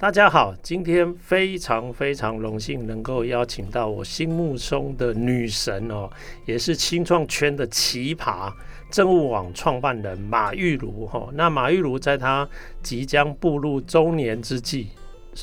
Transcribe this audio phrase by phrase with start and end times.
[0.00, 6.08] 大家好，今天非常非常荣幸能够邀请到我心目中的女神哦，
[6.46, 8.50] 也是青创圈的奇葩。
[8.90, 12.48] 政务网创办人马玉如哈，那马玉如在她
[12.82, 14.88] 即将步入中年之际，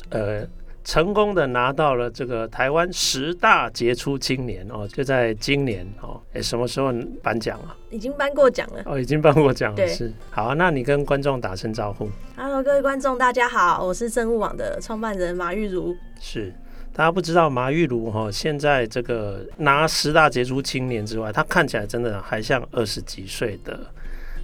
[0.08, 0.44] 呃，
[0.88, 6.90] 成功的拿到了这个台湾十大杰出青年哦，就在今年哦，哎，什么时候
[7.22, 7.76] 颁奖啊？
[7.90, 10.10] 已经颁过奖了哦，已经颁过奖了，对是。
[10.30, 12.08] 好啊，那你跟观众打声招呼。
[12.38, 15.94] Hello，各位观众，大家好，我是政务网的创办人马玉如。
[16.18, 16.54] 是。
[16.94, 23.78] 大家不知道马玉如哈，现在这个拿十大杰出青年之外，他看起来真的还像二十几岁的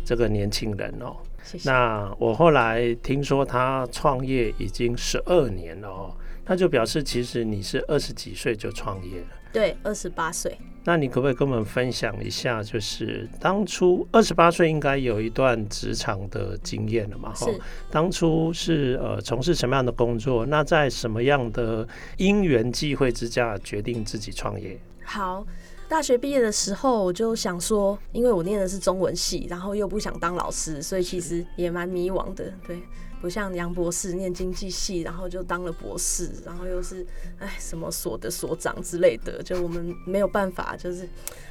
[0.04, 1.16] 这个年轻人哦。
[1.42, 1.70] 谢谢。
[1.70, 6.14] 那我后来听说他创业已经十二年了哦，
[6.46, 9.26] 那就表示其实你是二十几岁就创业了。
[9.52, 10.58] 对，二十八岁。
[10.86, 17.32] 那你可不可以跟我们分享一下，就是当初二十八岁应该有一段职场的经验了嘛？
[17.32, 17.58] 哈是，
[17.90, 20.44] 当初是呃从事什么样的工作？
[20.44, 24.78] 那在什么样的因缘际会之下决定自己创业？
[25.04, 25.46] 好，
[25.88, 32.76] 大学毕业的时候我就想说，因为我念的是中文系，然后又不想当老师，所以其实也蛮迷惘的，对。
[33.24, 37.06] 不像杨博士念经济系，然后就当了博士，然后又是
[37.38, 41.08] 哎什么所的所长之类的，就我们没有办法，就是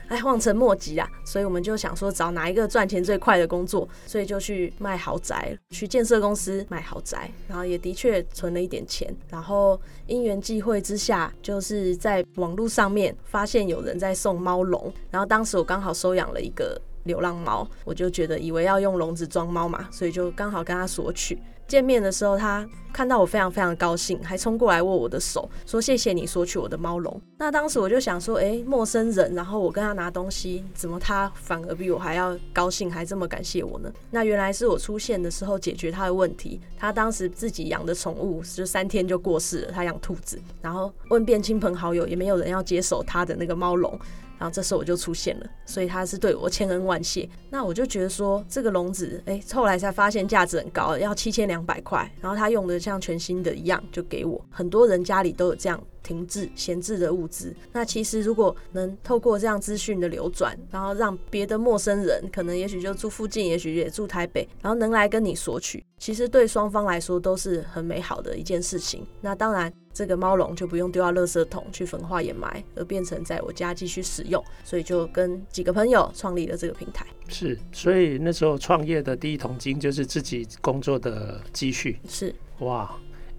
[0.08, 1.10] 哎望尘莫及啊。
[1.26, 9.12] 所以我们就想说找哪一个赚钱最快的工作，所以就去卖豪宅，去建设公司卖豪宅，然后也的确存了一点钱。
[9.32, 21.36] 然后因缘际会之下，就是在网络上面发现有人在送猫笼，然后当时我刚好收养了一个流浪猫，我就觉得以为要用笼子装猫嘛，所以就刚好跟他索取。
[21.74, 27.20] 见面的时候，他看到我非常非常高兴，还冲过来握我的手，说谢谢你索取我的猫笼。
[27.40, 33.92] 那当时我就想说，诶，陌生人，然后我跟他拿东西，怎么他反而比我还要高兴，还这么感谢我呢？
[34.12, 36.62] 那原来是我出现的时候解决他的问题。
[36.78, 44.00] 他当时自己养的宠物就三天就过世了，他养兔子，然后问遍亲朋好友，也没有人要接手他的那个猫笼。
[44.38, 47.30] 然后这时候我就出现了，所以他是对我千恩万谢。
[47.50, 52.10] 那我就觉得说，这个笼子，哎，后来才发现价值很高，要七千两百块。
[52.20, 54.44] 然后他用的像全新的一样，就给我。
[54.50, 57.56] 很多人家里都有这样停滞闲置的物资。
[57.72, 69.06] 那其实如果能透过这样资讯的流转，然后让别的陌生人，可能也许就住附近，也许也住台北，然后能来跟你索取，其实对双方来说都是很美好的一件事情。
[69.22, 69.72] 那当然。
[69.94, 77.06] 这个猫笼就不用丢到垃圾桶去焚化掩埋，而变成在我家继续使用，所以就跟几个朋友创立了这个平台。
[77.30, 82.00] 是，所以那时候创业的第一桶金就是自己工作的积蓄。
[82.08, 82.92] 是，哇，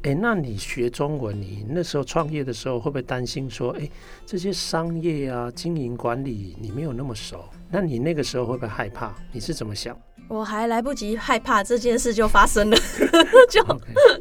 [0.03, 3.91] 哎，那你学中文，你那时候创业的时候会不会担心说，哎，
[4.25, 7.45] 这些商业啊、经营管理你没有那么熟？
[7.71, 9.15] 那你那个时候会不会害怕？
[9.33, 9.99] 你是怎么想？
[10.29, 12.77] 我还来不及害怕这件事就发生了，
[13.49, 13.63] 就.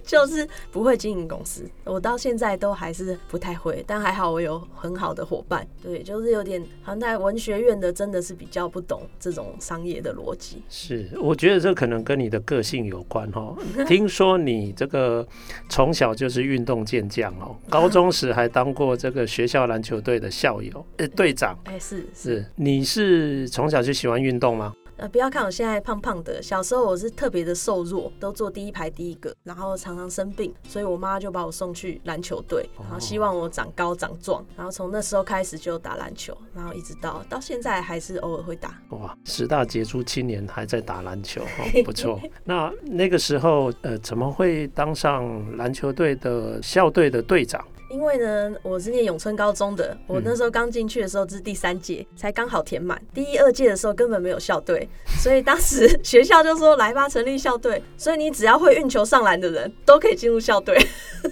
[0.03, 10.61] 就是不会经营公司，我到现在都还是不太会，但还好我有很好的伙伴，对，就是有点好像在文学院的真的是比较不懂这种商业的逻辑。
[10.69, 13.55] 是，我觉得这可能跟你的个性有关哦。
[13.87, 15.25] 听说你这个
[15.69, 21.57] 从小就是运动健将哦，高中时还当过这个学校篮球队的校友，呃，队长。
[21.63, 24.73] 哎，是是，是，你是从小就喜欢运动吗？
[25.03, 38.81] 呃，不要看我现在胖胖的，小时候我是特别的瘦弱，都坐第一排第一个，然后常常生病，所以我妈就把我送去篮球队，然后希望我长高长壮，然后从那时候开始就打篮球，然后一直到到现在还是偶尔会打。
[38.91, 42.17] 哇，十大杰出青年还在打篮球，哦，不错。
[42.45, 47.61] 那那个时候，呃，怎么会当上篮球队的校队的队长？
[47.93, 52.99] 因为呢，我是念永春高中的，我那时候刚进去的时候，这是第三届，才刚好填满。
[53.13, 54.89] 第一、二届的时候根本没有校队，
[55.21, 60.75] 所以当时 学校就说：“来吧，成立校队。”所以你只要会运球上篮的人都可以进入校队。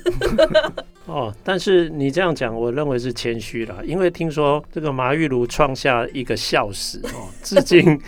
[1.08, 8.00] 哦，但是你这样讲，我认为是谦虚了，因为听说这个马玉如创下一个校史哦，至今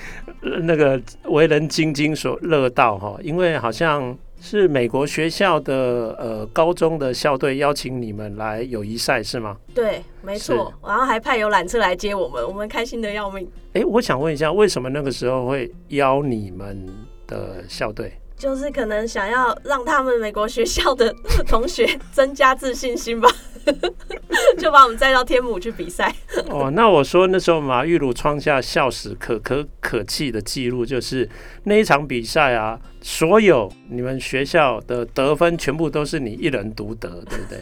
[0.62, 4.16] 那个为人津津所乐道哈，因为好像。
[4.46, 9.56] 是美国学校的呃高中的校队邀请你们来友谊赛是吗？
[9.74, 13.50] 对，没错，然后还派游览车来接我们，我们开心的要命。
[13.68, 16.86] 哎、欸，我想问一下，为什么那个时候会邀你们
[17.26, 18.12] 的校队？
[18.36, 21.16] 就是可能想要让他们美国学校的
[21.48, 23.30] 同学增加自信心吧。
[24.58, 26.14] 就把我们载到天母去比赛。
[26.50, 31.30] 哦，那我说那时候马玉茹创下校史可可可气的记录，就是
[31.64, 37.62] 那一场比赛啊，所有你们学校的得分全部都是你一人独得，对不对？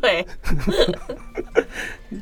[0.00, 0.26] 对。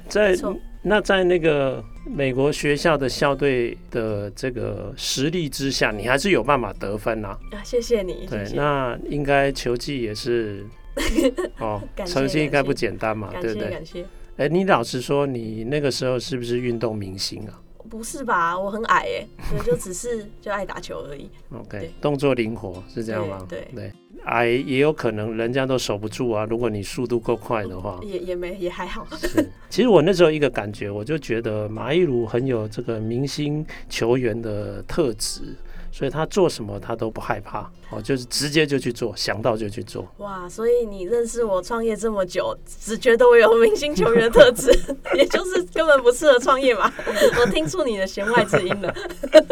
[0.09, 0.37] 在
[0.83, 7.37] 那在那个美国学校的校队的这个实力之下，你还是有办法得分啊！
[7.51, 8.27] 啊，谢谢你。
[8.31, 8.57] 对，谢谢。
[8.57, 10.65] 那应该球技也是
[11.59, 13.71] 哦，成心应该不简单嘛，对不对？
[13.71, 14.03] 感谢。
[14.37, 17.61] 哎、欸，你老实说，你那个时候是不是运动明星啊？
[17.89, 19.07] 不是吧，我很矮
[19.39, 21.31] 哎，就只是就爱打球而已。
[21.55, 23.45] OK，动作灵活是这样吗？
[23.49, 23.89] 对对。
[23.89, 23.93] 对
[24.25, 26.45] 矮也有可能人家都守不住啊！
[26.51, 29.07] 如果你速度够快的话，也也没也还好。
[29.17, 35.55] 是，其实我那时候一个感觉，我就觉得马一如很有这个明星球员的特质。
[35.91, 40.07] 所以他做什么他都不害怕哦，就是直接就去做，想到就去做。
[40.19, 40.49] 哇！
[40.49, 44.71] 所以你认识我创业这么久，只觉得我有明星球员的特质，
[45.17, 46.93] 也就是根本不适合创业嘛？
[47.41, 48.95] 我听出你的弦外之音了。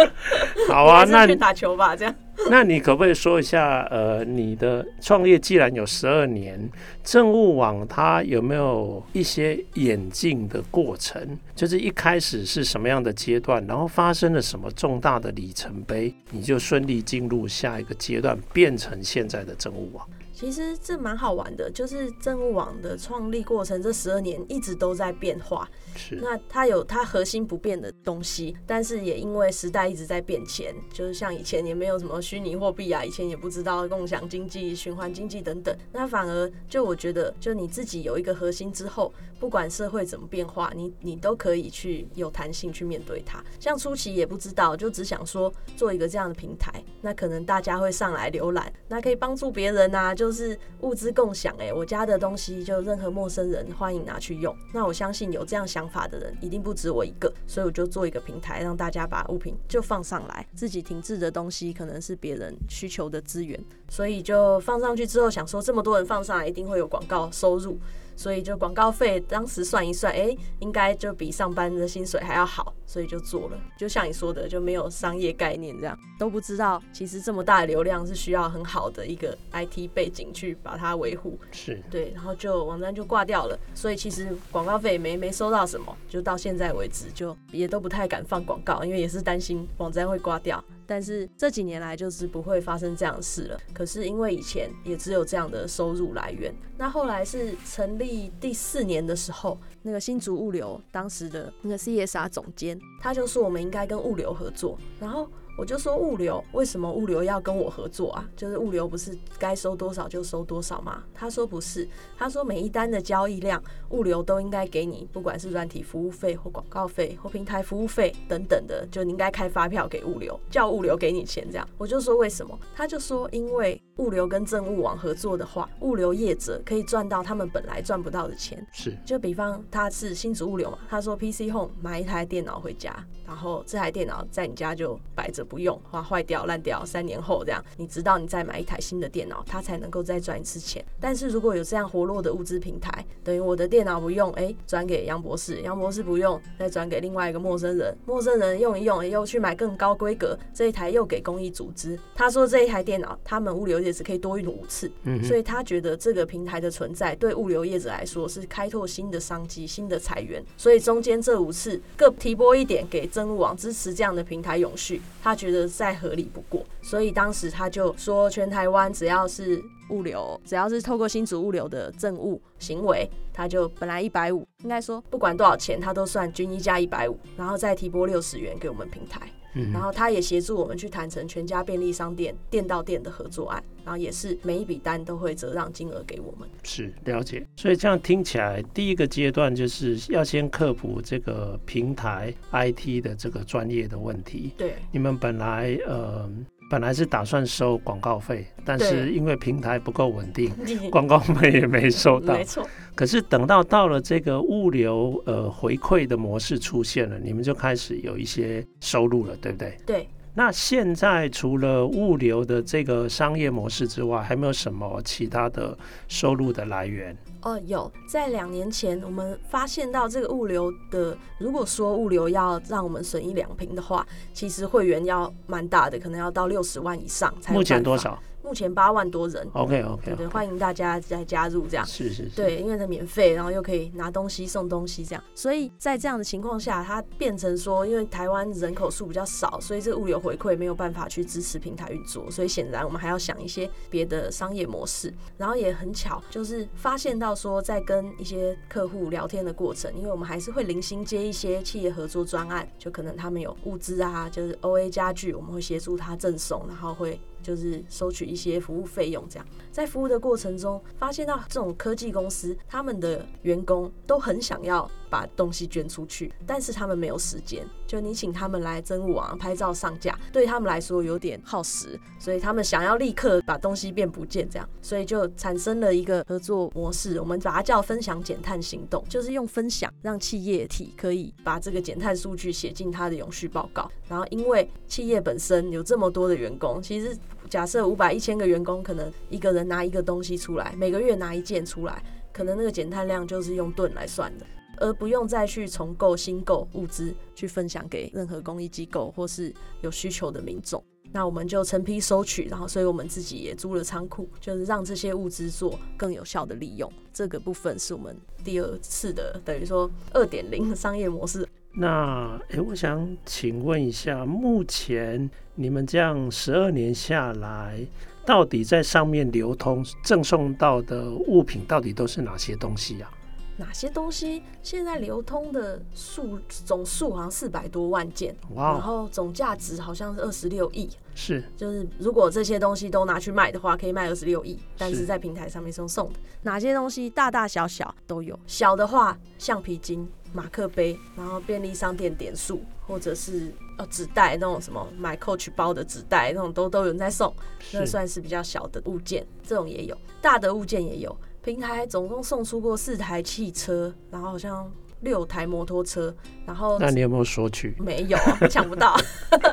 [0.68, 2.14] 好啊，那去打球吧，这样。
[2.50, 6.70] 那你可不可以说一下，呃，你的创业既然有十二年，
[7.02, 11.36] 政务网它有没有一些演进的过程？
[11.54, 20.06] 就是一开始是什么样的阶段，然后发生了什么重大的里程碑，你就顺利进入下一个阶段，变成现在的政务网。
[20.36, 25.66] 其实这蛮好玩的，就是政务网的创立过程，这十二年一直都在变化。
[25.96, 35.74] 是，那它有它核心不变的东西，但是也因为时代一直在变迁，就是像以前也没有什么虚拟货币啊，以前也不知道共享经济、循环经济等等。
[35.90, 39.10] 那反而就我觉得，就你自己有一个核心之后，
[39.40, 43.42] 不管社会怎么变化，你你都可以去有弹性去面对它。
[43.58, 51.54] 像初期也不知道，就只想说做一个这样的平台，那可能大家会上来浏览，那可以帮助别人啊，就都是物资共享。
[51.56, 54.52] 哎，我家的东西就任何陌生人欢迎拿去用。
[54.74, 63.56] 那我相信有这样想法的人一定不止我一个，所以我就做一个平台，让大家把物品就放上来，自己停滞的东西可能是别人需求的资源，
[63.88, 67.78] 所以就放上去之后想说，这么多人放上来，一定会有广告收入。
[68.16, 73.58] 所以就广告费，当时算一算，哎、欸，应该就比上班的薪水还要好，所以就做了。
[73.78, 81.38] 就像你说的，就没有商业概念，这样都不知道，其实这么大的流量是需要很好的一个 IT 背景去把它维护。
[81.52, 83.58] 是对，然后就网站就挂掉了。
[83.74, 90.64] 所以其实广告费没没收到什么，就到现在为止，就也都不太敢放广告，因为也是担心网站会挂掉。
[90.86, 93.60] 但是这几年来就是不会发生这样的事了。
[93.74, 105.28] 可是因为以前也只有这样的收入来源，那后来是成立第四年的时候，那个新竹物流当时的那个 CSR 总监，他就说我们应该跟物流合作，然后。
[105.58, 108.28] 我就说物流，为什么物流要跟我合作啊？
[108.36, 111.02] 就是物流不是该收多少就收多少吗？
[111.14, 111.88] 他说不是，
[112.18, 121.66] 他说每一单的交易量，物流都应该给你，不管是软体服务费或广告费或平台服务费等等的，就你应该开发票给物流，叫物流给你钱这样。
[121.78, 122.58] 我就说为什么？
[122.74, 128.64] 他就说因为物流跟政务网合作的话，物流业者可以赚到他们本来赚不到的钱。
[128.72, 132.94] 是，就比方他是新竹物流嘛，他说 PC Home 买一台电脑回家，
[133.26, 135.46] 然后这台电脑在你家就摆着。
[135.46, 140.84] 不用，话坏掉、烂掉，三年后这样，你直到你再买一台新的电脑，它才能够再赚一次钱。
[140.98, 151.96] 但是如果有这样活络的物资平台，等于我的电脑不用，哎，转给杨博士，杨博士不用，再转给另外一个陌生人，陌生人用一用，又去买更高规格，这一台又给公益组织。
[152.14, 160.44] 他说这一台电脑，他们物流业者可以多运五次，嗯，所以他觉得这个平台的存在对物流业者来说是开拓新的商机、新的财源。
[160.56, 165.00] 所以中间这五次各提拨一点给政务网支持这样的平台永续。
[165.22, 179.22] 他觉得再合理不过，所以当时他就说，全台湾只要是物流，只要是透过新竹物流的政务行为，他就本来一百五，应该说不管多少钱，他都算均一价一百五，然后再提拨六十元给我们平台。
[179.72, 186.48] 然后他也协助我们去谈成全家便利商店店到店的合作案，然后也是每一笔单都会折让金额给我们。
[186.62, 194.52] 是了解，所以这样听起来，第一个阶段就是要先克服这个平台 IT 的这个专业的问题。
[194.56, 196.30] 对，你们本来呃。
[196.68, 200.50] 本来是打算收广告费，但是因为平台不够稳定，
[200.90, 202.34] 广告费也没收到。
[202.34, 202.66] 没错。
[202.94, 209.76] 可是等到到了这个物流呃回馈的模式出现了，你们就开始有一些收入了，对不对？
[209.86, 210.08] 对。
[210.38, 215.76] 那现在除了物流的这个商业模式之外，还没有什么其他的
[216.08, 217.16] 收入的来源？
[217.40, 227.54] 哦，有，在两年前，我们发现到这个物流的，如果说物流要让我们损一两瓶的话，其实会员要蛮大的，可能要到六十万以上才。
[227.54, 228.22] 目前多少？
[228.46, 229.44] 目前八万多人。
[229.54, 231.84] OK OK，对对，欢迎大家再加入这样。
[231.84, 232.36] 是是是。
[232.36, 245.12] 对，因为它免费，然后又可以拿东西送东西这样，所以在这样的情况下，它变成说，因为台湾人口数比较少，所以这个物流回馈没有办法去支持平台运作，所以显然我们还要想一些别的商业模式。
[245.36, 257.20] 然后也很巧，就是发现到说，在跟一些客户聊天的过程，因为我们还是会零星接一些企业合作专案，就可能他们有物资啊，就是 OA 家具，我们会协助他赠送，然后会。
[257.42, 259.46] 就是收取一些服务费用，这样。
[259.70, 267.66] 在服务的过程中，发现到这种科技公司，他们的员工都很想要把东西捐出去，但是他们没有时间。
[267.86, 283.88] 就你请他们来真物网拍照上架，对他们来说有点耗时，所以他们想要立刻把东西变不见，这样，所以就产生了一个合作模式，我们把它叫分享减碳行动，就是用分享让企业体可以把这个减碳数据写进它的永续报告。
[284.08, 287.16] 然后，因为企业本身有这么多的员工，其实。
[287.48, 294.44] 假设五百一千个员工，可能一个人拿一个东西出来，每个月拿一件出来，可能那个减碳量就是用吨来算的，
[294.78, 300.82] 而不用再去重购新购物资去分享给任何公益机构或是有需求的民众。
[301.12, 306.92] 那我们就成批收取，然后所以我们自己也租了仓库，就是让这些物资做更有效的利用。
[307.12, 308.14] 这个部分是我们
[308.44, 311.48] 第二次的，等于说二点零商业模式。
[311.72, 317.86] 那诶，我想请问一下，目前你们这样十二年下来，
[318.26, 323.10] 到底在上面流通赠送到的物品，到底都是哪些东西呀？
[323.56, 328.58] 哪些东西现在流通的数总数好像四百多万件，Wow.
[328.58, 330.90] 然后总价值好像是二十六亿。
[331.14, 334.58] 是，就是如果这些东西都拿去卖的话，可以卖二十六亿。
[334.76, 338.38] 但是在平台上面是用送的，哪些东西大大小小都有。
[338.46, 347.34] 小的话，橡皮筋、马克杯，然后便利商店点数，或者是呃纸袋那种什么买 Coach 包的纸袋那种都都有人在送，
[347.72, 351.16] 那算是比较小的物件，这种也有，大的物件也有。
[351.46, 354.68] 平台总共送出过四台汽车，然后好像
[355.02, 356.12] 六台摩托车，
[356.44, 357.72] 然后那你有没有索取？
[357.78, 358.18] 没有，
[358.50, 358.96] 抢不到。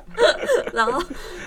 [0.74, 1.00] 然后，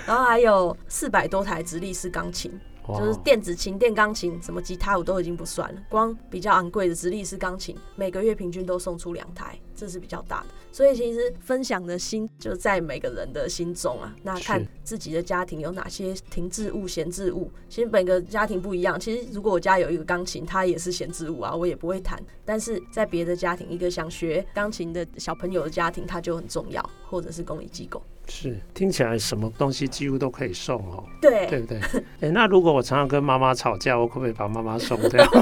[0.07, 2.49] 然后还有四百多台直立式钢琴。
[2.87, 5.81] 就是电子琴、电钢琴、什么吉他，我都已经不算了。
[5.89, 10.47] 光比较昂贵的直立式钢琴，每个月平均都送出两台，这是比较大的。
[10.71, 14.15] 所以其实分享的心就在每个人的心中啊。
[14.21, 17.51] 那看自己的家庭有哪些停滞物、闲置物。
[17.67, 18.99] 其实每个家庭不一样。
[18.99, 22.21] 其实如果我家有一个钢琴，它也是闲置物啊，我也不会弹。
[22.45, 28.01] 但是在别的家庭，一个想学钢琴的小朋友的家庭，它就很重要，或者是公益机构。
[28.27, 31.03] 是，听起来什么东西几乎都可以送哦。
[31.21, 31.77] 对，对不对？
[31.79, 35.25] 哎、欸，那如果我常常跟妈妈吵架，我可不可以把妈妈送掉？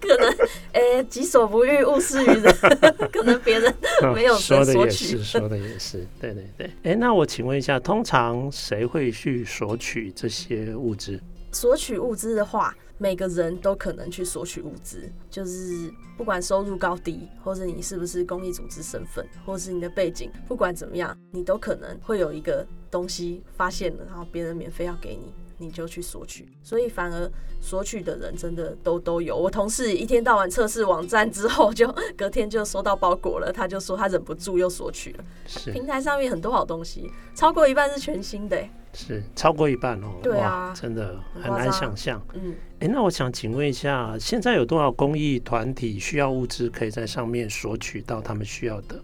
[0.00, 0.30] 可能，
[0.72, 2.54] 哎、欸，己所不欲，勿施于人。
[3.12, 3.74] 可能别人
[4.14, 6.66] 没有 说的也是，说的也是，对对对。
[6.66, 11.20] 哎、欸，那我请问一下，通常谁会去索取这些物资？
[11.58, 26.48] 索取物资的话，每个人都可能去索取物资，就是不管收入高低，或者你是不是公益组织身份，或是你的背景，不管怎么样，你都可能会有一个东西发现了，然后别人免费要给你，你就去索取。
[26.62, 27.28] 所以反而
[27.60, 29.36] 索取的人真的都都有。
[29.36, 35.24] 我同事一天到晚测试网站之后，就隔天就收到包裹了，他就说他忍不住又索取了。
[35.48, 38.70] 是平台上面很多好东西，超过一半是全新的欸。
[38.98, 42.20] 是超过一半哦，对啊，真的很难想象。
[42.34, 49.00] 嗯，哎、欸，那我想请问一下，现在有多少公益团体需要物资，可以在上面索取到他们需要的？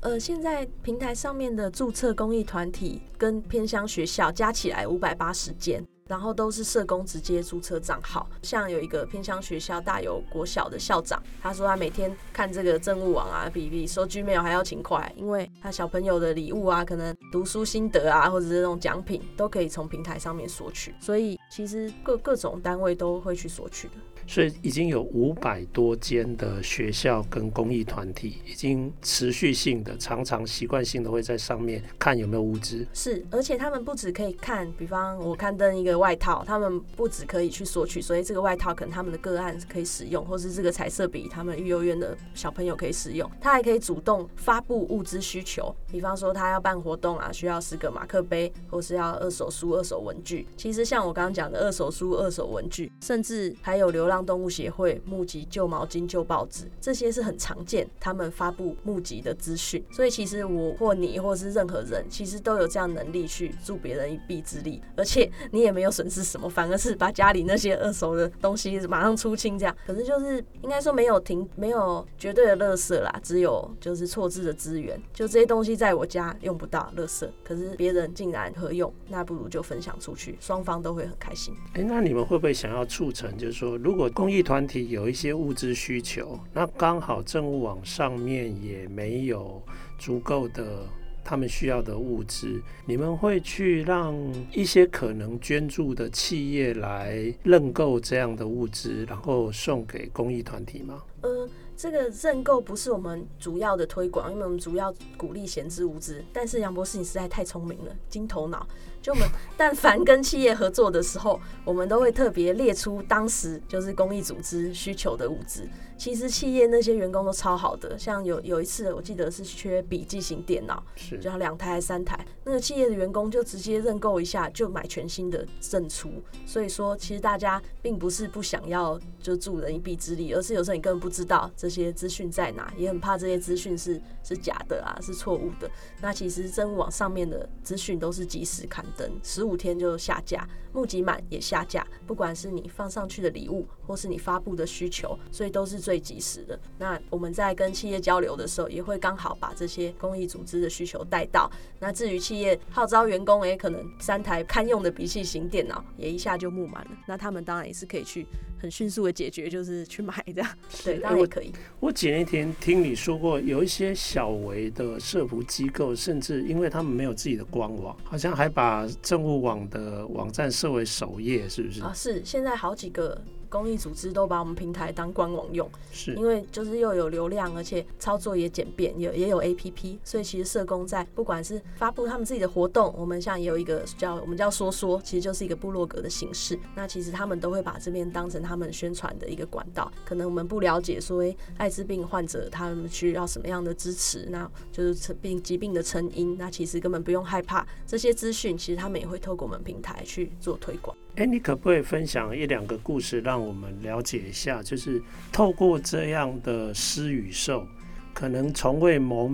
[0.00, 5.84] 呃，现在平台上面的注册公益团体跟偏乡学校加起来五百八十间。
[6.08, 23.94] 然后都是社工直接注册账号，像有一个偏乡学校大有国小的校长，他说他每天看这个政务网啊，比比收 Gmail 还要勤快，因为他小朋友的礼物啊，可能读书心得啊，或者是那种奖品，都可以从平台上面索取，所以其实各各种单位都会去索取的。
[24.26, 32.86] 所以已经有五百多间的学校跟公益团体，已经持续性的、常常习惯性的会在上面看有没有物资。
[32.92, 43.28] 是，而且他们不止可以看，比方我刊登一个外套，他们不只可以去索取，所以这个外套可能他们的个案可以使用，或是这个彩色笔，他们育幼院的小朋友可以使用。
[43.40, 50.48] 他还可以主动发布物资需求，比方说他要办活动啊，需要十个马克杯，或是要二手书、二手文具。
[50.56, 59.84] 其实像我刚刚讲的二手书、二手文具，甚至还有流浪动物协会募集旧毛巾、旧报纸，这些是很常见，他们发布募集的资讯。
[59.90, 65.87] 所以其实我或你或是任何人，其实都有这样能力去助别人一臂之力，而且你也没有。
[65.90, 69.76] 损失什么，反而是把家里那些二手的东西马上出清这样。
[69.86, 75.00] 可是就是应该说没有停，没有绝对的垃圾啦，只有就是错置的资源。
[75.12, 81.54] 就这些东西在我家用不到，垃圾，可是别人竟然合用，那不如就分享出去，双方都会很开心。
[81.74, 89.62] 哎、那你们会不会想要促成，就是说，如果公益团体有一些物资需求，那刚好政务网上面也没有
[89.98, 90.86] 足够的。
[91.28, 94.16] 他们需要的物资，你们会去让
[94.50, 101.02] 一些可能捐助的企业来认购这样的物资，然后送给公益团体吗？
[101.20, 106.24] 呃，这个认购不是我们主要的推广，因为我们主要鼓励闲置物资。
[106.32, 108.66] 但是杨博士，你实在太聪明了，金头脑。
[109.08, 115.66] 就我们 但凡跟企业合作的时候，我们都会特别列出当时就是公益组织需求的物资。
[115.96, 126.08] 其实企业那些员工都超好的，像有有一次我记得是缺笔记型电脑，是就要两台还三台，那个企业的员工就直接认购一下就买全新的赠出。
[126.46, 135.68] 所以说，其实大家并不是不想要就助人一臂之力，而是有时候你根本不知道这些资讯在哪，也很怕这些资讯是是假的啊，是错误的。
[136.00, 145.78] 那其实政务网上面的资讯都是及时刊等，十五天就下架，募集满也下架，不管是你放上去的礼物，或是你发布的需求，所以都是。
[145.78, 146.58] 最及时的。
[146.76, 151.50] 那我们在跟企业交流的时候，也会刚好把这些公益组织的需求带到。
[151.78, 156.90] 那至于企业号召员工，也可能三台堪用的笔记型电脑，也一下就募满了。
[157.06, 158.26] 那他们当然也是可以去
[158.60, 160.50] 很迅速的解决，就是去买这样。
[160.84, 161.52] 对，当然也可以。
[161.78, 171.80] 我前一天听你说过，有一些小微的社服机构，甚至因为他们没有自己的官网，好像还把政务网的网站设为首页，是不是？
[171.80, 172.20] 啊，是。
[172.24, 173.22] 现在好几个。
[173.48, 186.58] 公益组织都把我们平台当官网用，是因为就是又有流量，而且操作也简便，有也有 APP，所以其实社工在不管是发布他们自己的活动，我们像也有一个叫我们叫说说，其实就是一个部落格的形式。
[186.74, 189.90] 那其实他们都会把这边当成他们宣传的一个管道。
[190.04, 200.96] 可能我们不了解说，诶，艾滋病患者他们需要什么样的支持，那就是病疾病的成因，那其实根本不用害怕这些资讯，其实他们也会透过我们平台去做推广。
[201.18, 204.62] 哎，你可不可以分享一两个故事，让我们了解一下？
[204.62, 207.66] 就是透过这样的诗与兽，
[208.14, 209.28] 可能从未谋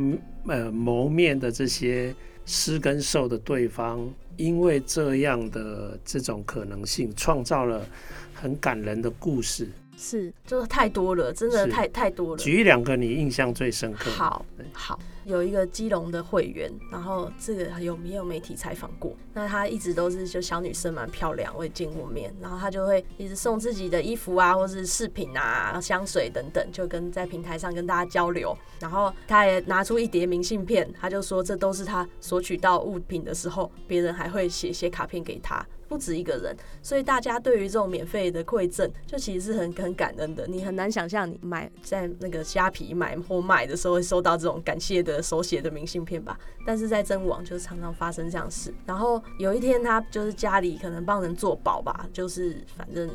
[0.46, 2.14] 呃谋面的这些
[2.46, 7.86] 狮跟兽的对方，因为这样的这种可能性，创造了
[8.32, 9.68] 很感人的故事。
[9.96, 12.42] 是，就是太多了，真的太太多了。
[12.42, 14.10] 举一两个你印象最深刻。
[14.10, 19.14] 好，好，有一个基隆的会员，然后这个有没有媒体采访过？
[19.32, 22.34] 那她一直都是就小女生，蛮漂亮，我也见过面。
[22.40, 28.56] 然后她就会一直送自己的衣服啊，或是饰品啊、香水等等，就跟在平台上跟大家交流。
[28.80, 35.64] 然后她也拿出一叠明信片，她就说这都是她索取到物品的时候，别人还会写写卡片给她。
[35.94, 40.44] 不止一个人，所以大家对于这种免费的馈赠，就其实是很很感恩的。
[40.48, 46.36] 你很难想象，你买在那个虾皮买或卖的时候会收到这种感谢的手写的明信片吧？
[46.66, 48.74] 但是在真网就常常发生这样事。
[48.84, 53.08] 然后有一天，他就是家里可能帮人做保吧，就是反正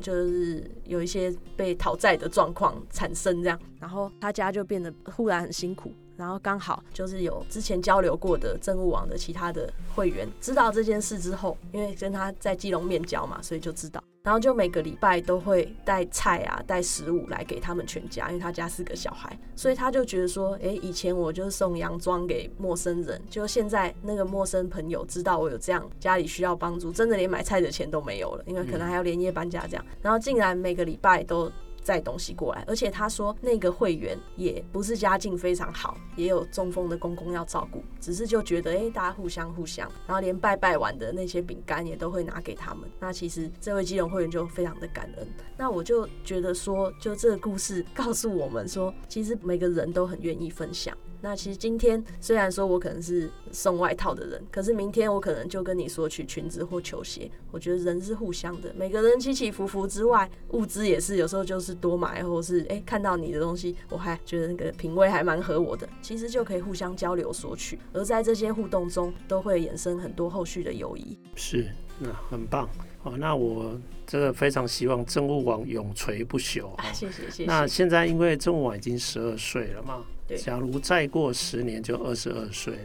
[0.00, 5.92] 就是有一些被讨债的状况产生这样，然后他家就变得忽然很辛苦。
[6.20, 14.04] 然后刚好就是有之前交流过的政务网的其他的会员知道这件事之后，因为跟他在基隆面交嘛，所以就知道。
[14.22, 29.82] 然后就每个礼拜都会带菜啊，带食物来给他们全家，因为他家四个小孩，所以他就觉得说，哎，以前我就是送洋装给陌生人，就现在那个陌生朋友知道我有这样家里需要帮助，真的连买菜的钱都没有了，因为可能还要连夜搬家这样。
[30.02, 31.50] 然后竟然每个礼拜都。
[31.90, 42.88] 带东西过来，而且他说那个会员也不是家境非常好，也有中风的公公要照顾，只是就觉得哎、大家互相互相，然后连拜拜完的那些饼干也都会拿给他们。
[43.00, 45.26] 那其实这位基隆会员就非常的感恩。
[45.56, 50.96] 那我就觉得说，就这个故事告诉我们说，其实每个人都很愿意分享。
[51.20, 57.30] 那其实今天虽然说我可能是送外套的人，可是明天我可能就跟你索取裙子或球鞋。
[57.50, 71.18] 我觉得人是互相的，每个人起起伏伏之外，物资也是有时候就是多买，或是哎、欸、看到你的东西，我还觉得那个品味还蛮合我的，其实就可以互相交流索取，而在这些互动中都会衍生很多后续的友谊。
[71.34, 71.66] 是，
[71.98, 72.68] 那很棒
[73.02, 73.16] 哦。
[73.18, 76.84] 那我真的非常希望政务网永垂不朽啊！
[76.92, 77.44] 谢谢谢谢。
[77.44, 80.04] 那现在因为政务网已经十二岁了嘛。
[80.36, 82.80] 假如再过十年就二十二岁了，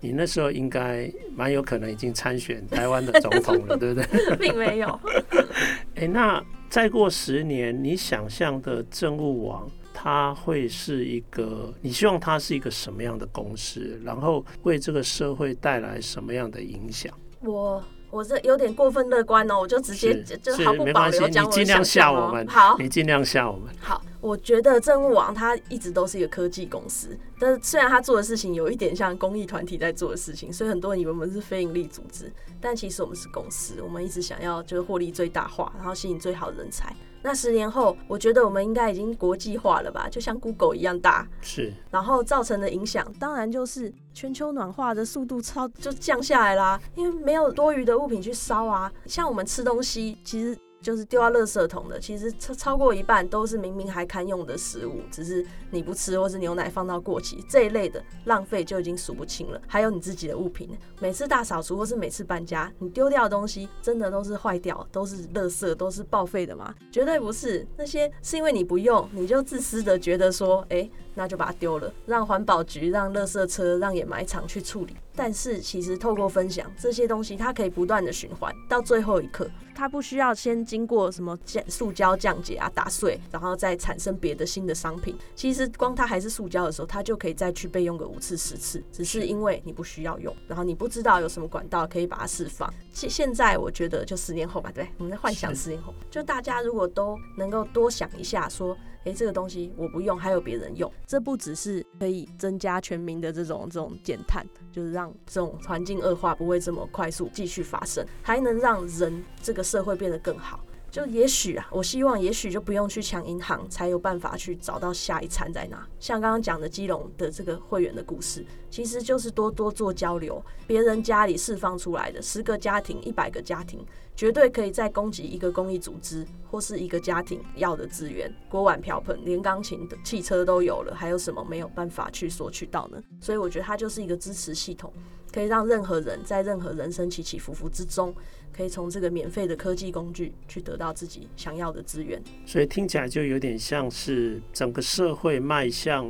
[0.00, 4.36] 你那时候应该蛮有可能已经参选台湾的总统了， 对不对？
[4.36, 5.00] 并没有。
[5.96, 11.72] 哎，那再过十年，你想象的政务网，它会是一个？
[11.80, 14.00] 你希望它是一个什么样的公司？
[14.04, 17.12] 然后为这个社会带来什么样的影响？
[17.40, 22.46] 我我这有点过分乐观哦，我就直接就毫不保留讲我尽量吓我们。
[22.46, 23.74] 好，你尽量吓我们。
[23.80, 36.94] 好，我觉得政务网它一直都是一个科技公司，但是虽然它做的事情有一点像公益团体在做的事情，所以很多人以为我们是非营利组织，但其实我们是公司，我们一直想要就是获利最大化，然后吸引最好的人才。
[37.22, 41.26] 那十年后，我觉得我们应该已经国际化了吧，就像 Google 一样大。
[41.40, 41.72] 是。
[41.90, 48.92] 然后造成的影响，当然就是全球暖化的速度超就降下来啦，因为没有多余的物品去烧啊。
[49.06, 50.58] 像我们吃东西，其实。
[50.82, 59.60] 就是丢到垃圾桶的，其实超超过一半都是明明还堪用的食物，只是你不吃，或是牛奶放到过期这一类的浪费就已经数不清了。
[59.66, 60.68] 还有你自己的物品，
[61.00, 66.74] 每次大扫除或是每次搬家，你丢掉的东西真的都是坏掉，都是垃圾，都是报废的吗？
[66.90, 74.96] 绝对不是，那些是因为你不用，你就自私的觉得说，哎、那就把它丢了，让环保局、让垃圾车、让掩埋场去处理。
[75.14, 85.16] 但是其实透过分享这些东西，它可以不断的循环，到最后一刻，它不需要先经过什么降塑胶降解啊、打碎，然后再产生别的新的商品。
[85.34, 88.82] 其实光它还是塑胶的时候，它就可以再去备用个五次、十次。
[88.90, 92.72] 只是因为你不需要用，然后你不知道有什么管道可以把它释放。
[92.92, 98.76] 现现在我觉得就十年后吧，对，我们在幻想十年后，就大家如果都能够多想一下，说。
[99.04, 100.90] 诶，这个东西我不用，还有别人用。
[101.06, 110.60] 这不只是可以增加全民的这种这种减碳，就是让这种环境恶化不会这么快速继续发生，还能让人这个社会变得更好。
[110.92, 115.88] 就也许啊，我希望也许就不用去抢银行，才有办法去找到下一餐在哪。
[115.98, 123.82] 像刚刚讲的基隆的这个会员的故事，其实就是多多做交流，别人家里释放出来的十个家庭、一百个家庭，
[124.14, 133.02] 绝对可以再供给一个公益组织或是一个家庭要的资源，锅碗瓢盆，连钢琴的汽车都有了，还有什么没有办法去索取到呢？
[133.18, 134.92] 所以我觉得它就是一个支持系统，
[135.32, 138.14] 可以让任何人在任何人生起起伏伏之中。
[138.54, 146.06] 可以从这个免费的科技工具去得到自己想要的资源，所以听起来就有点像是整个社会迈向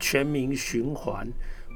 [0.00, 1.24] 全民循环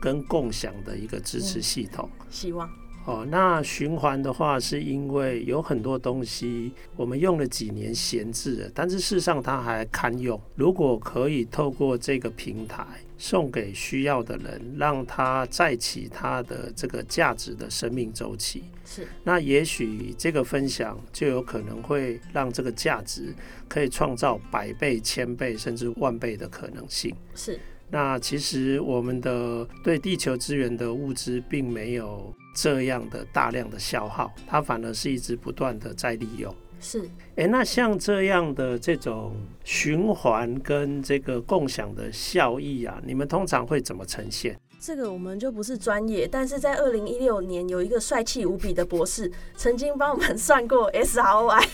[0.03, 2.11] 跟共享的一个支持系统。
[2.19, 2.69] 嗯，希望。
[3.07, 10.39] 哦，那循环的话，是因为有很多东西我们用了几年闲置了，但是事实上它还堪用。
[10.57, 12.85] 如果可以透过这个平台
[13.19, 19.07] 送给需要的人，让他再起他的这个价值的生命周期，是。
[19.25, 23.35] 那也许这个分享就有可能会让这个价值
[23.69, 27.15] 可以创造百倍、千倍甚至万倍的可能性。
[27.35, 27.59] 是。
[27.91, 36.55] 那其实我们的对地球资源的物资并没有这样的大量的消耗，它反而是一直不断的在利用。
[36.81, 44.59] 是，哎，那像这样的这种循环跟这个共享的效益啊，你们通常会怎么呈现？
[44.81, 51.69] 这个我们就不是专业，但是在二零一六年有一个帅气无比的博士曾经帮我们算过 SROI，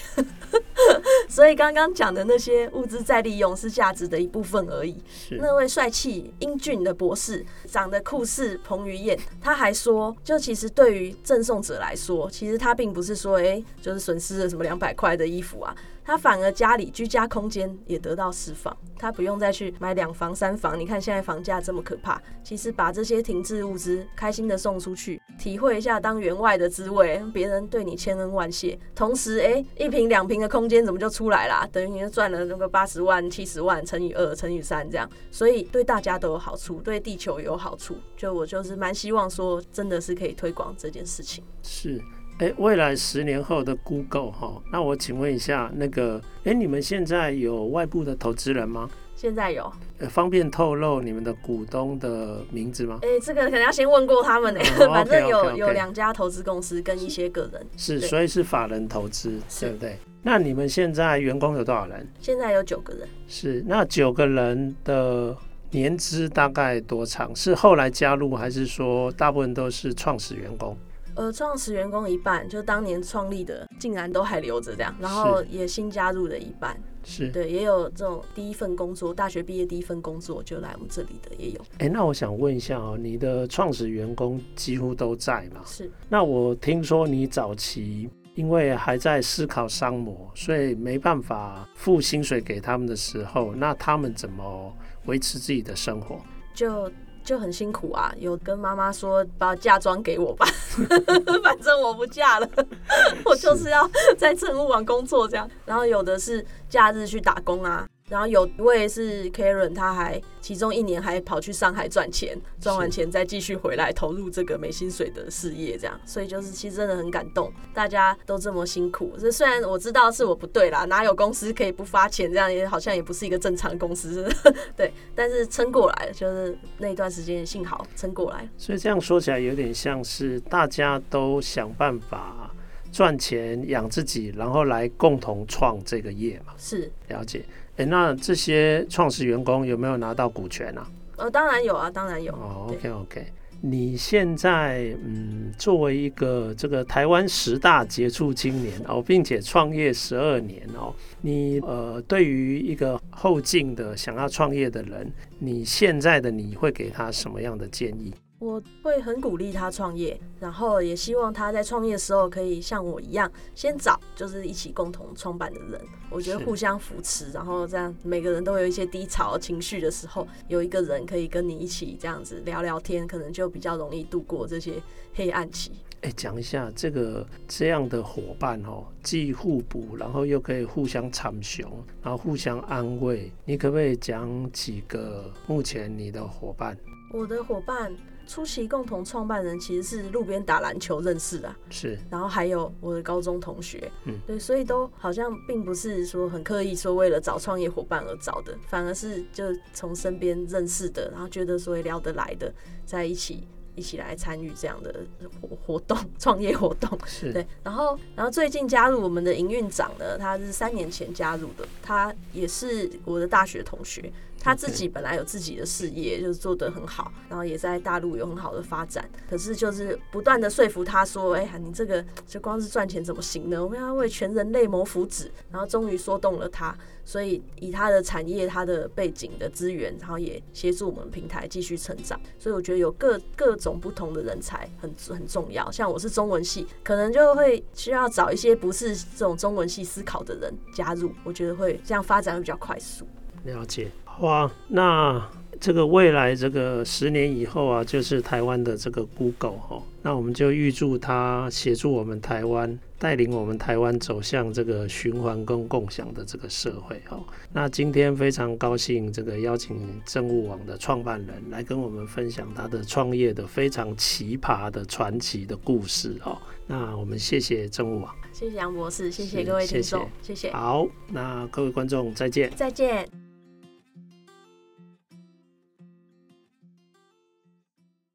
[1.29, 4.97] 所以刚刚讲的那些物资再利用是价值的一部分而已。
[5.07, 15.77] 是那位帅气英俊的博士，长得酷似彭于晏，他还说，就其实对于赠送者来说，其实他并不是说，哎，就是损失了什么两百块的衣服啊。
[16.05, 20.79] 他反而家里居家空间也得到释放，他不用再去买两房三房。
[20.79, 28.79] 你看现在房价这么可怕，其实把这些停滞物资开心的送出去，体会一下当员外的滋味，别人对你千恩万谢。
[28.95, 31.67] 同时，哎、一瓶两瓶的空间怎么就出来啦？
[31.73, 37.97] 等于你就赚了那个八十万、七十万乘以二乘以三这样，所以对大家都有好处，对地球有好处。
[38.17, 41.43] 就我就是蛮希望说，真的是可以推广这件事情。
[41.62, 42.01] 是。
[42.38, 48.90] 哎，未来十年后的 Google 哈，那我请问一下，那个，哎，你们现在有外部的投资人吗？
[49.14, 49.73] 现在有。
[50.11, 52.99] 方便透露你们的股东的名字吗？
[53.03, 54.61] 哎，这个可能要先问过他们呢。
[54.79, 57.64] 反正有有两家投资公司跟一些个人。
[57.77, 59.97] 是，所以是法人投资，对不对？
[60.23, 62.07] 那你们现在员工有多少人？
[62.18, 63.09] 现在有九个人。
[63.29, 65.35] 是，那九个人的
[65.70, 67.35] 年资大概多长？
[67.37, 70.77] 是后来加入，还是说大部分都是创始员工？
[71.16, 81.61] 呃，创始员工一半，就当年创立的，竟然都还留着这样，然后也新加入的一半，是对，也有这种第一份工作，大学毕业第一份工作就来我们这里的也有。
[81.74, 85.61] 哎、欸，那我想问一下哦，你的创始员工几乎都在吗？
[85.64, 85.88] 是。
[86.09, 96.20] 那我听说你早期因为还在思考商模，所以没办法付薪水给他们的时候，那他们怎么维持自己的生活？
[96.55, 96.90] 就。
[97.25, 100.47] 就很辛苦啊，有跟妈妈说把嫁妆给我吧，
[101.43, 102.49] 反正我不嫁了，
[103.27, 103.65] 我就是。
[103.75, 105.51] 要在政务网工作这样。
[105.65, 119.14] 然后有的是假日去打工啊，然后有一位是 Karen，他还其中一年还跑去上海赚钱，赚完钱再继续回来投入这个没薪水的事业，这样，所以就是其实真的很感动，大家都这么辛苦。
[119.19, 122.31] 这虽然我知道是我不对啦，哪有公司可以不发钱？
[122.31, 124.31] 这样也好像也不是一个正常公司，
[124.77, 128.47] 对，但是撑过来了，就是那段时间幸好撑过来。
[128.59, 132.55] 所以这样说起来，有点像是大家都想办法
[132.93, 136.53] 赚钱养自己，然后来共同创这个业嘛。
[136.59, 137.43] 是，了解。
[137.77, 140.87] 哎、欸，那这些创始员工有没有拿到股权啊？
[141.17, 142.33] 呃，当然有啊，当然有。
[142.35, 143.27] 哦，OK OK。
[143.61, 158.13] 你现在嗯，作为一个这个台湾十大杰出青年哦，并且创业十二年哦，你呃，对于一个后进的想要创业的人，你现在的你会给他什么样的建议？
[158.45, 165.81] 我会很鼓励他创业，然后也希望他在创业的时候可以像我一样，先找就是一起共同创办的人。
[166.11, 174.75] 我觉得互相扶持，然后这样每个人都有一些低潮情绪的时候，有一个人可以跟你一起这样子聊聊天，可能就比较容易度过这些
[175.15, 175.73] 黑暗期。
[176.03, 181.67] 哎，讲一下这个这样的伙伴哦，既互补，然后又可以互相参雄，
[182.03, 183.33] 然后互相安慰。
[183.47, 186.77] 你可不可以讲几个目前你的伙伴？
[187.11, 187.91] 我的伙伴。
[188.27, 202.53] 初期共同创办人其实是路边打篮球认识的，是，然后还有我的高中同学，嗯，对，所以都好像并不是说很刻意说为了找创业伙伴而找的，反而是就从身边认识的，然后觉得说聊得来的，
[202.85, 204.95] 在一起一起来参与这样的
[205.41, 207.33] 活活动， 创业活动，是。
[207.33, 214.13] 对，然后然后最近加入我们的营运长呢，他是三年前加入的，他也是我的大学同学。
[214.45, 219.09] 他自己本来有自己的事业，就是做得很好，然后也在大陆有很好的发展。
[219.27, 223.65] 可是就是不断的说服他说：“哎呀，你这个就光是赚钱怎么行呢？
[223.65, 226.77] 我们要为全人类谋福祉。”然后终于说动了他，
[227.07, 232.21] 所以以他的产业、他的背景的资源，然后也协助我们平台继续成长。
[232.39, 235.71] 所以我觉得有各各种不同的人才很很重要。
[235.71, 243.07] 像我是中文系，可能就会需要找一些不是这种中文系思考的人加入，我觉得会这样发展会比较快速。
[243.45, 243.91] 了解。
[244.20, 257.18] 哇，那这个未来这个十年以后啊，就是台湾的这个 Google 哈，那我们就预祝他协助我们台湾，带领我们台湾走向这个循环跟共享的这个社会哈。
[257.53, 266.37] 那今天非常高兴，这个邀请政务网的创办人来跟我们分享他的创业的非常奇葩的传奇的故事哦。
[266.66, 270.53] 那我们谢谢政务网，谢谢杨博士，谢谢各位听众，谢谢。
[270.53, 273.24] 好，那各位观众再见，再见。